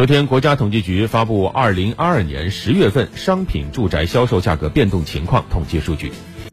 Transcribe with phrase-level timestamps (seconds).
[0.00, 6.10] 昨天国家统计局发布二零二二年十月份商品住宅销售价格变动情况统计数据。